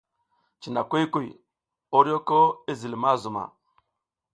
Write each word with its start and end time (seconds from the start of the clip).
Cina 0.61 0.81
kuy 0.89 1.05
kuy, 1.13 1.27
oryoko 1.97 2.39
i 2.71 2.73
zil 2.79 2.95
ma 3.01 3.11
zuma. 3.21 3.43